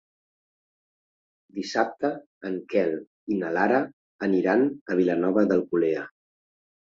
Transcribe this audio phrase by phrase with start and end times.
[1.57, 2.09] Dissabte
[2.49, 2.95] en Quel
[3.35, 3.83] i na Lara
[4.29, 6.07] aniran a Vilanova d'Alcolea.